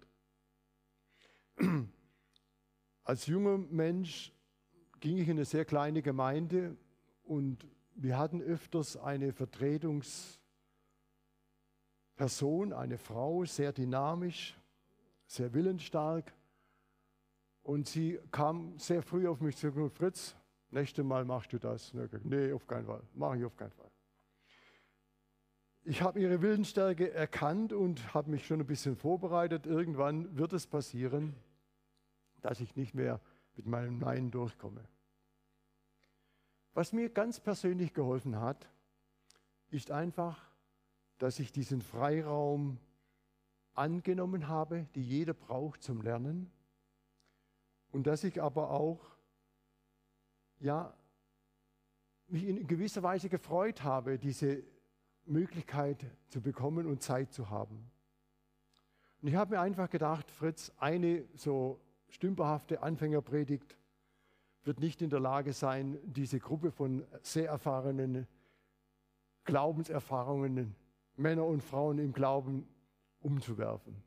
[3.03, 4.31] Als junger Mensch
[4.99, 6.75] ging ich in eine sehr kleine Gemeinde
[7.23, 9.33] und wir hatten öfters eine
[12.15, 14.57] Vertretungsperson, eine Frau, sehr dynamisch,
[15.25, 16.33] sehr willensstark.
[17.63, 20.35] Und sie kam sehr früh auf mich zu, Fritz,
[20.69, 21.93] nächstes Mal machst du das.
[22.23, 23.89] Nee, auf keinen Fall, mache ich auf keinen Fall
[25.85, 29.65] ich habe ihre Willensstärke erkannt und habe mich schon ein bisschen vorbereitet.
[29.65, 31.35] Irgendwann wird es passieren,
[32.41, 33.19] dass ich nicht mehr
[33.55, 34.83] mit meinem Nein durchkomme.
[36.73, 38.69] Was mir ganz persönlich geholfen hat,
[39.69, 40.52] ist einfach,
[41.23, 42.77] dass ich diesen Freiraum
[43.75, 46.51] angenommen habe, die jeder braucht zum Lernen.
[47.91, 48.99] Und dass ich aber auch,
[50.59, 50.93] ja,
[52.27, 54.63] mich in gewisser Weise gefreut habe, diese
[55.23, 57.89] Möglichkeit zu bekommen und Zeit zu haben.
[59.21, 63.77] Und ich habe mir einfach gedacht, Fritz, eine so stümperhafte Anfängerpredigt
[64.65, 68.27] wird nicht in der Lage sein, diese Gruppe von sehr erfahrenen
[69.45, 70.75] Glaubenserfahrungen,
[71.15, 72.67] Männer und Frauen im Glauben
[73.19, 74.01] umzuwerfen.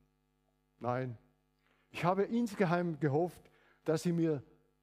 [0.78, 1.16] Nein,
[1.90, 3.50] ich habe insgeheim gehofft,
[3.84, 4.42] dass sie mir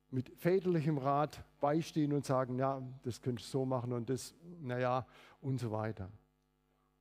[0.09, 5.05] mit väterlichem Rat beistehen und sagen, ja, das könntest du so machen und das, naja,
[5.41, 6.12] und so weiter.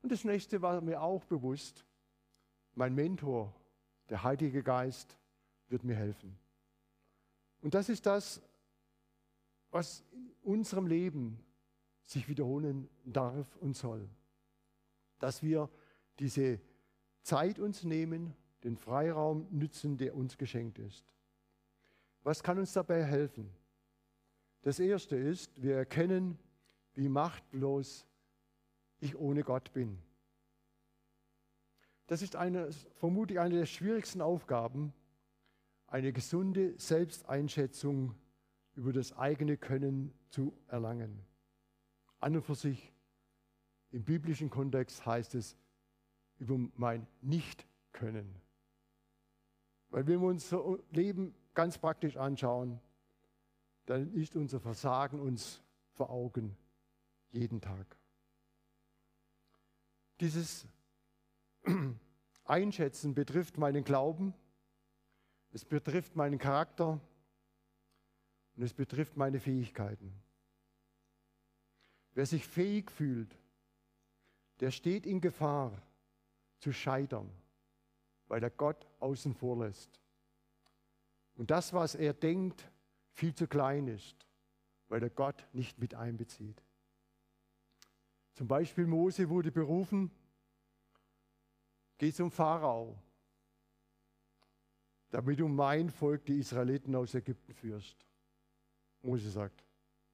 [0.02, 1.87] Und das nächste war mir auch bewusst,
[2.74, 3.54] mein Mentor,
[4.08, 5.18] der Heilige Geist,
[5.68, 6.37] wird mir helfen.
[7.61, 8.42] Und das ist das,
[9.70, 11.38] was in unserem Leben
[12.04, 14.08] sich wiederholen darf und soll.
[15.22, 15.70] Dass wir
[16.18, 16.61] diese
[17.22, 21.04] Zeit uns nehmen, den Freiraum nützen, der uns geschenkt ist.
[22.24, 23.48] Was kann uns dabei helfen?
[24.62, 26.38] Das Erste ist, wir erkennen,
[26.94, 28.04] wie machtlos
[28.98, 29.98] ich ohne Gott bin.
[32.08, 34.92] Das ist eine, vermutlich eine der schwierigsten Aufgaben,
[35.87, 38.16] eine gesunde Selbsteinschätzung
[38.74, 41.24] über das eigene Können zu erlangen.
[42.18, 42.92] An und für sich,
[43.92, 45.57] im biblischen Kontext heißt es
[46.38, 48.35] über mein Nicht-Können.
[49.90, 52.81] Weil wenn wir unser Leben ganz praktisch anschauen,
[53.87, 56.57] dann ist unser Versagen uns vor Augen
[57.31, 57.96] jeden Tag.
[60.20, 60.66] Dieses
[62.44, 64.33] Einschätzen betrifft meinen Glauben,
[65.50, 66.98] es betrifft meinen Charakter
[68.57, 70.14] und es betrifft meine Fähigkeiten.
[72.14, 73.41] Wer sich fähig fühlt,
[74.62, 75.72] der steht in Gefahr
[76.61, 77.29] zu scheitern,
[78.29, 79.98] weil er Gott außen vor lässt.
[81.35, 82.70] Und das, was er denkt,
[83.11, 84.25] viel zu klein ist,
[84.87, 86.62] weil er Gott nicht mit einbezieht.
[88.35, 90.12] Zum Beispiel Mose wurde berufen,
[91.98, 92.96] geh zum Pharao,
[95.11, 98.07] damit du mein Volk, die Israeliten aus Ägypten führst.
[99.03, 99.64] Mose sagt,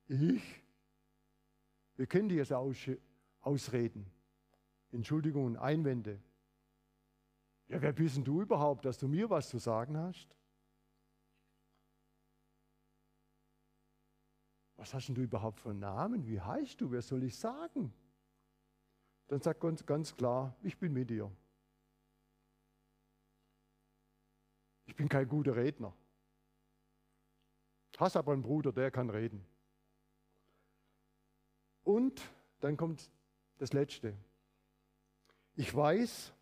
[0.07, 0.65] ich?
[1.97, 2.55] Wir kennen die jetzt
[3.43, 4.11] Ausreden,
[4.93, 6.21] Entschuldigungen, Einwände.
[7.69, 10.35] Ja, wer bist denn du überhaupt, dass du mir was zu sagen hast?
[14.77, 16.27] Was hast denn du überhaupt für einen Namen?
[16.27, 16.91] Wie heißt du?
[16.91, 17.93] Wer soll ich sagen?
[19.27, 21.31] Dann sagt Gott ganz klar, ich bin mit dir.
[24.87, 25.93] Ich bin kein guter Redner.
[27.99, 29.45] Hast aber einen Bruder, der kann reden.
[31.83, 32.23] Und
[32.61, 33.11] dann kommt
[33.59, 34.17] das Letzte.
[35.59, 36.33] Ich weiß,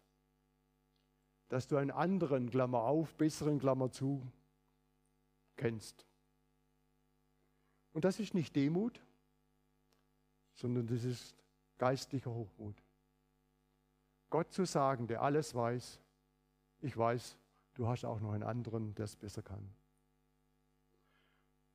[1.48, 4.30] dass du einen anderen, Klammer auf, besseren, Klammer zu,
[5.56, 6.06] kennst.
[7.94, 9.02] Und das ist nicht Demut,
[10.52, 11.34] sondern das ist
[11.78, 12.76] geistlicher Hochmut.
[14.28, 15.98] Gott zu sagen, der alles weiß,
[16.82, 17.38] ich weiß,
[17.72, 19.66] du hast auch noch einen anderen, der es besser kann.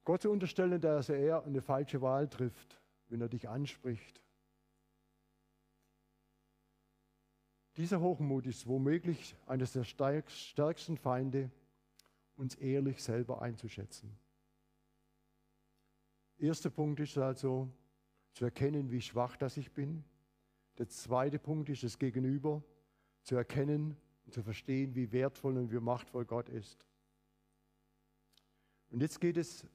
[0.04, 4.22] Gott zu unterstellen, dass er eine falsche Wahl trifft, wenn er dich anspricht.
[7.78, 11.50] Dieser Hochmut ist womöglich eines der stärksten Feinde,
[12.36, 14.18] uns ehrlich selber einzuschätzen.
[16.38, 17.70] Erster Punkt ist also
[18.34, 20.04] zu erkennen, wie schwach das ich bin.
[20.78, 22.64] Der zweite Punkt ist das Gegenüber,
[23.22, 26.88] zu erkennen und zu verstehen, wie wertvoll und wie machtvoll Gott ist.
[28.90, 29.66] Und jetzt geht es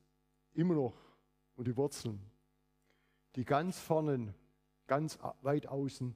[0.53, 0.97] immer noch
[1.55, 2.21] um die Wurzeln,
[3.37, 4.35] die ganz vorne,
[4.87, 6.15] ganz weit außen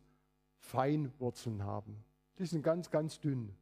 [0.70, 1.96] Feinwurzeln haben.
[2.38, 3.52] Die sind ganz, ganz dünn.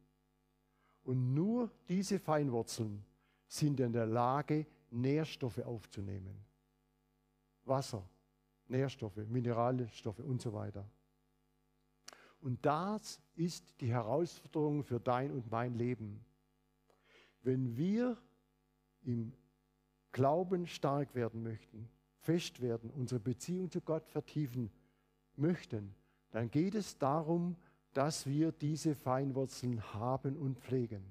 [1.03, 3.03] Und nur diese Feinwurzeln
[3.47, 6.45] sind in der Lage, Nährstoffe aufzunehmen.
[7.65, 8.07] Wasser,
[8.67, 10.87] Nährstoffe, Mineralstoffe und so weiter.
[12.41, 16.23] Und das ist die Herausforderung für dein und mein Leben.
[17.41, 18.17] Wenn wir
[19.01, 19.33] im
[20.11, 24.71] Glauben stark werden möchten, fest werden, unsere Beziehung zu Gott vertiefen
[25.35, 25.95] möchten,
[26.31, 27.55] dann geht es darum,
[27.93, 31.03] dass wir diese Feinwurzeln haben und pflegen.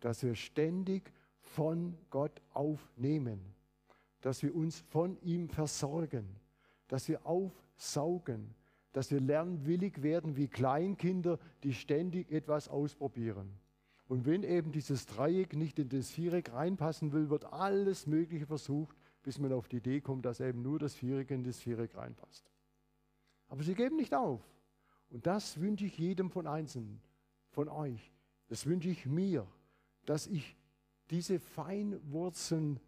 [0.00, 3.40] Dass wir ständig von Gott aufnehmen
[4.20, 6.28] dass wir uns von ihm versorgen,
[6.88, 8.54] dass wir aufsaugen,
[8.92, 13.50] dass wir lernwillig werden wie Kleinkinder, die ständig etwas ausprobieren.
[14.08, 18.96] Und wenn eben dieses Dreieck nicht in das Viereck reinpassen will, wird alles Mögliche versucht,
[19.22, 22.50] bis man auf die Idee kommt, dass eben nur das Viereck in das Viereck reinpasst.
[23.48, 24.40] Aber sie geben nicht auf.
[25.10, 27.00] Und das wünsche ich jedem von Einzelnen,
[27.50, 28.12] von euch.
[28.48, 29.46] Das wünsche ich mir,
[30.04, 30.56] dass ich
[31.10, 32.80] diese Feinwurzeln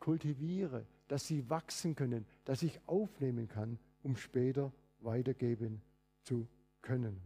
[0.00, 5.80] kultiviere, dass sie wachsen können, dass ich aufnehmen kann, um später weitergeben
[6.22, 6.48] zu
[6.82, 7.20] können.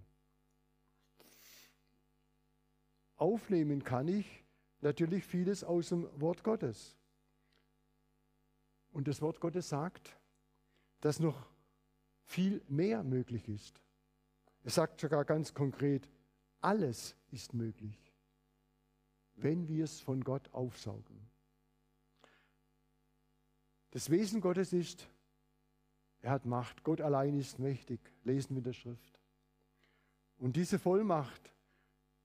[3.16, 4.44] Aufnehmen kann ich
[4.80, 6.96] natürlich vieles aus dem Wort Gottes.
[8.90, 10.18] Und das Wort Gottes sagt,
[11.00, 11.51] dass noch
[12.32, 13.82] viel mehr möglich ist.
[14.64, 16.08] Es sagt sogar ganz konkret,
[16.62, 17.98] alles ist möglich,
[19.34, 21.28] wenn wir es von Gott aufsaugen.
[23.90, 25.06] Das Wesen Gottes ist,
[26.22, 26.82] er hat Macht.
[26.84, 28.00] Gott allein ist mächtig.
[28.24, 29.20] Lesen wir in der Schrift.
[30.38, 31.52] Und diese Vollmacht,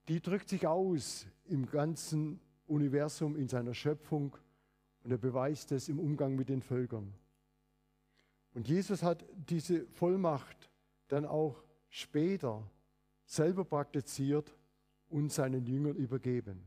[0.07, 4.37] die drückt sich aus im ganzen Universum, in seiner Schöpfung.
[5.03, 7.13] Und er beweist es im Umgang mit den Völkern.
[8.57, 10.71] Und Jesus hat diese Vollmacht
[11.09, 12.67] dann auch später
[13.23, 14.57] selber praktiziert
[15.09, 16.63] und seinen Jüngern übergeben.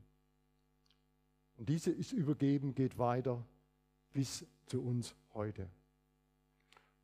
[1.56, 3.44] Und diese ist übergeben, geht weiter
[4.12, 5.68] bis zu uns heute.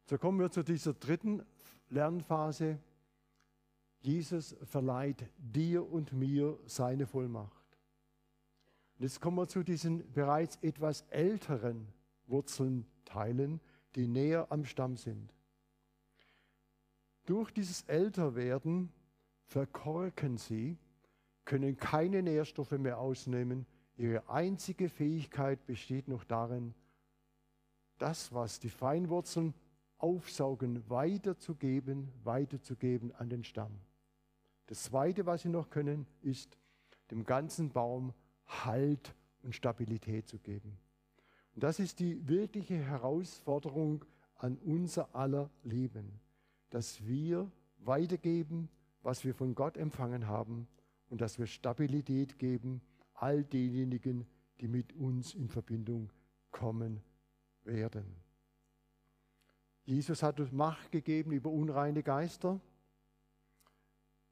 [0.04, 1.44] So kommen wir zu dieser dritten
[1.88, 2.78] Lernphase.
[3.98, 7.76] Jesus verleiht dir und mir seine Vollmacht.
[8.96, 11.88] Und jetzt kommen wir zu diesen bereits etwas älteren
[12.28, 13.60] Wurzelteilen,
[13.96, 15.32] die näher am Stamm sind.
[17.24, 18.92] Durch dieses Älterwerden
[19.46, 20.78] verkorken sie,
[21.44, 23.66] können keine Nährstoffe mehr ausnehmen.
[23.96, 26.74] Ihre einzige Fähigkeit besteht noch darin,
[27.98, 29.54] das, was die Feinwurzeln
[29.98, 33.80] aufsaugen, weiterzugeben, weiterzugeben an den Stamm.
[34.66, 36.58] Das Zweite, was sie noch können, ist,
[37.10, 38.12] dem ganzen Baum
[38.46, 40.78] Halt und Stabilität zu geben.
[41.56, 44.04] Und das ist die wirkliche Herausforderung
[44.36, 46.20] an unser aller Leben,
[46.68, 48.68] dass wir weitergeben,
[49.02, 50.68] was wir von Gott empfangen haben
[51.08, 52.82] und dass wir Stabilität geben
[53.14, 54.26] all denjenigen,
[54.60, 56.12] die mit uns in Verbindung
[56.50, 57.00] kommen
[57.64, 58.04] werden.
[59.86, 62.60] Jesus hat uns Macht gegeben über unreine Geister.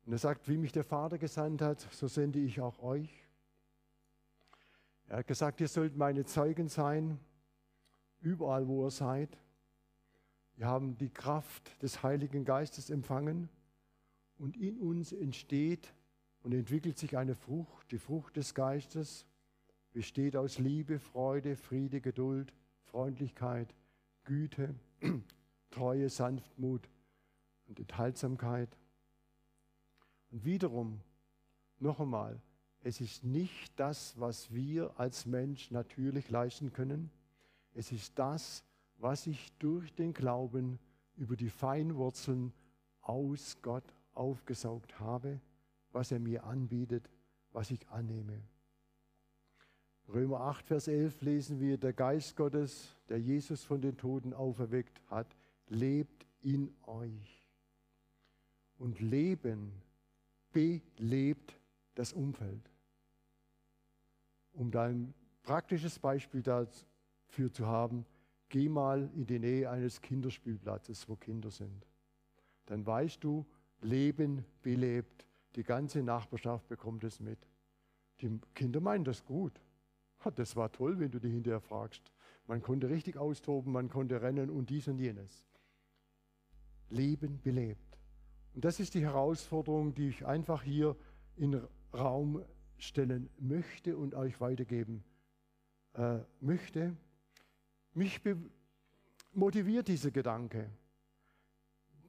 [0.05, 3.24] Und er sagt, wie mich der Vater gesandt hat, so sende ich auch euch.
[5.09, 7.19] Er hat gesagt, ihr sollt meine Zeugen sein
[8.21, 9.39] überall, wo ihr seid.
[10.57, 13.49] Wir haben die Kraft des Heiligen Geistes empfangen
[14.39, 15.93] und in uns entsteht
[16.43, 19.27] und entwickelt sich eine Frucht, die Frucht des Geistes,
[19.93, 22.53] besteht aus Liebe, Freude, Friede, Geduld,
[22.85, 23.75] Freundlichkeit,
[24.25, 24.75] Güte,
[25.71, 26.89] Treue, Sanftmut
[27.67, 28.77] und Enthaltsamkeit.
[30.31, 31.01] Und wiederum,
[31.79, 32.41] noch einmal,
[32.85, 37.11] es ist nicht das, was wir als Mensch natürlich leisten können.
[37.72, 38.62] Es ist das,
[38.99, 40.78] was ich durch den Glauben
[41.16, 42.53] über die Feinwurzeln
[43.01, 45.41] aus Gott aufgesaugt habe,
[45.93, 47.09] was er mir anbietet,
[47.53, 48.43] was ich annehme.
[50.09, 55.01] Römer 8, Vers 11 lesen wir, der Geist Gottes, der Jesus von den Toten auferweckt
[55.07, 55.35] hat,
[55.68, 57.49] lebt in euch.
[58.76, 59.72] Und Leben
[60.53, 61.59] belebt
[61.95, 62.74] das Umfeld.
[64.55, 68.07] Um da ein praktisches Beispiel dafür zu haben,
[68.49, 71.87] geh mal in die Nähe eines Kinderspielplatzes, wo Kinder sind.
[72.67, 73.45] Dann weißt du,
[73.83, 75.27] Leben belebt.
[75.57, 77.39] Die ganze Nachbarschaft bekommt es mit.
[78.21, 79.61] Die Kinder meinen das gut.
[80.37, 82.11] Das war toll, wenn du die hinterher fragst.
[82.47, 85.45] Man konnte richtig austoben, man konnte rennen und dies und jenes.
[86.91, 87.99] Leben belebt.
[88.55, 90.97] Und das ist die Herausforderung, die ich einfach hier
[91.37, 91.61] in
[91.93, 92.43] Raum
[92.85, 95.05] stellen möchte und euch weitergeben
[95.95, 96.97] äh, möchte.
[97.95, 98.20] Mich
[99.32, 100.70] motiviert dieser Gedanke,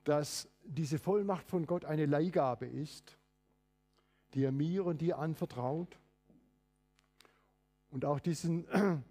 [0.04, 3.18] dass diese Vollmacht von Gott eine Leihgabe ist,
[4.34, 5.98] die er mir und dir anvertraut.
[7.90, 8.66] Und auch diesen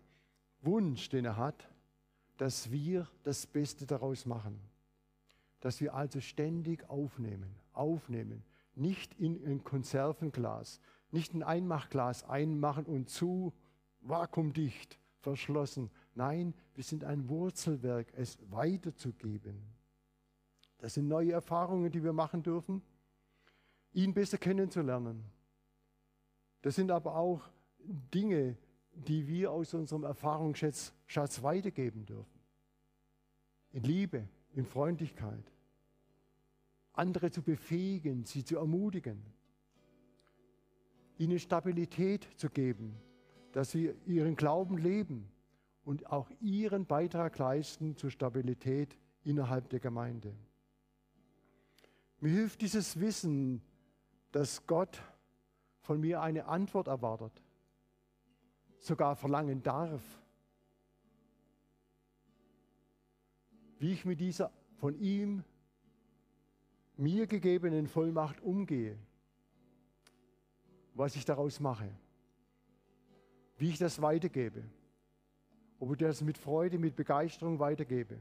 [0.62, 1.68] Wunsch, den er hat,
[2.36, 4.58] dass wir das Beste daraus machen.
[5.60, 8.44] Dass wir also ständig aufnehmen, aufnehmen.
[8.74, 10.80] Nicht in ein Konservenglas,
[11.14, 13.54] nicht ein Einmachglas einmachen und zu,
[14.00, 15.90] vakuumdicht, verschlossen.
[16.14, 19.62] Nein, wir sind ein Wurzelwerk, es weiterzugeben.
[20.78, 22.82] Das sind neue Erfahrungen, die wir machen dürfen,
[23.92, 25.24] ihn besser kennenzulernen.
[26.60, 27.48] Das sind aber auch
[27.78, 28.56] Dinge,
[28.92, 32.40] die wir aus unserem Erfahrungsschatz weitergeben dürfen.
[33.70, 35.44] In Liebe, in Freundlichkeit.
[36.92, 39.34] Andere zu befähigen, sie zu ermutigen
[41.18, 42.96] ihnen Stabilität zu geben,
[43.52, 45.30] dass sie ihren Glauben leben
[45.84, 50.34] und auch ihren Beitrag leisten zur Stabilität innerhalb der Gemeinde.
[52.20, 53.62] Mir hilft dieses Wissen,
[54.32, 55.02] dass Gott
[55.80, 57.42] von mir eine Antwort erwartet,
[58.78, 60.02] sogar verlangen darf,
[63.78, 65.44] wie ich mit dieser von ihm
[66.96, 68.98] mir gegebenen Vollmacht umgehe
[70.95, 71.90] was ich daraus mache,
[73.59, 74.62] wie ich das weitergebe.
[75.80, 78.18] Ob ich das mit Freude, mit Begeisterung weitergebe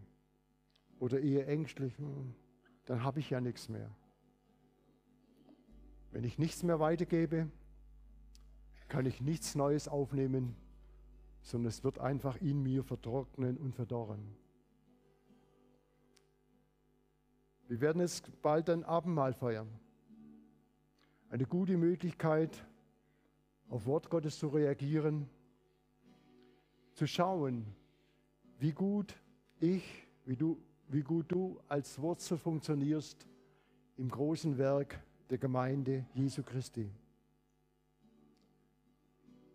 [1.00, 2.34] oder eher ängstlich, hm,
[2.86, 3.90] dann habe ich ja nichts mehr.
[6.12, 7.50] Wenn ich nichts mehr weitergebe,
[8.90, 10.56] kann ich nichts Neues aufnehmen,
[11.42, 14.36] sondern es wird einfach in mir vertrocknen und verdorren.
[17.68, 19.80] Wir werden jetzt bald ein Abendmahl feiern
[21.34, 22.64] eine gute Möglichkeit,
[23.68, 25.28] auf Wort Gottes zu reagieren,
[26.94, 27.66] zu schauen,
[28.60, 29.20] wie gut
[29.60, 33.28] ich, wie, du, wie gut du als Wurzel funktionierst
[33.98, 36.88] im großen Werk der Gemeinde Jesu Christi.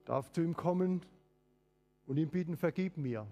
[0.05, 1.03] Darf zu ihm kommen
[2.07, 3.25] und ihm bitten, vergib mir,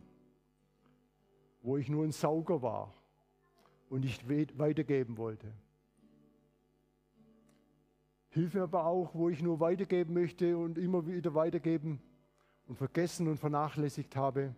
[1.62, 2.94] wo ich nur ein Sauger war
[3.90, 5.53] und nicht weitergeben wollte.
[8.37, 12.03] Hilf mir aber auch, wo ich nur weitergeben möchte und immer wieder weitergeben
[12.66, 14.55] und vergessen und vernachlässigt habe,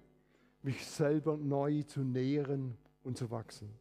[0.62, 3.72] mich selber neu zu nähren und zu wachsen.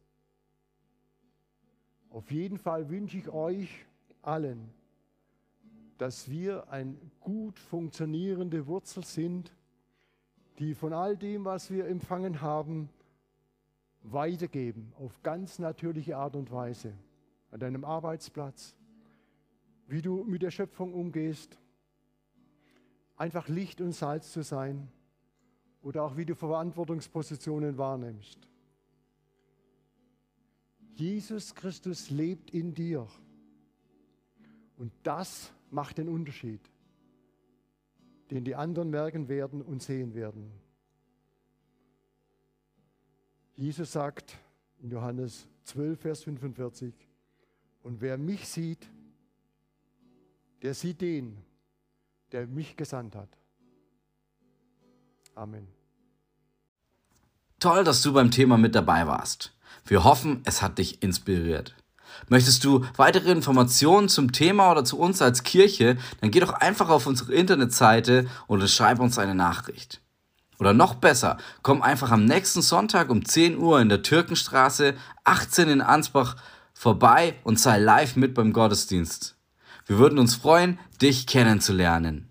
[2.10, 3.86] Auf jeden Fall wünsche ich euch
[4.22, 4.70] allen,
[5.98, 9.52] dass wir eine gut funktionierende Wurzel sind,
[10.60, 12.88] die von all dem, was wir empfangen haben,
[14.04, 16.92] weitergeben auf ganz natürliche Art und Weise.
[17.50, 18.76] An deinem Arbeitsplatz,
[19.88, 21.58] wie du mit der Schöpfung umgehst,
[23.16, 24.88] einfach Licht und Salz zu sein
[25.82, 28.38] oder auch wie du Verantwortungspositionen wahrnimmst.
[30.94, 33.06] Jesus Christus lebt in dir
[34.76, 36.60] und das macht den Unterschied,
[38.30, 40.52] den die anderen merken werden und sehen werden.
[43.54, 44.38] Jesus sagt
[44.80, 46.94] in Johannes 12, Vers 45,
[47.82, 48.86] und wer mich sieht,
[50.62, 51.38] der sieht den,
[52.32, 53.28] der mich gesandt hat.
[55.34, 55.68] Amen.
[57.60, 59.52] Toll, dass du beim Thema mit dabei warst.
[59.84, 61.74] Wir hoffen, es hat dich inspiriert.
[62.28, 66.88] Möchtest du weitere Informationen zum Thema oder zu uns als Kirche, dann geh doch einfach
[66.88, 70.00] auf unsere Internetseite und schreib uns eine Nachricht.
[70.58, 74.94] Oder noch besser, komm einfach am nächsten Sonntag um 10 Uhr in der Türkenstraße
[75.24, 76.36] 18 in Ansbach
[76.74, 79.37] vorbei und sei live mit beim Gottesdienst.
[79.88, 82.27] Wir würden uns freuen, dich kennenzulernen.